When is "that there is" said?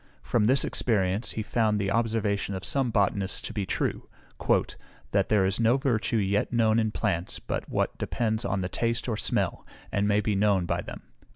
5.11-5.59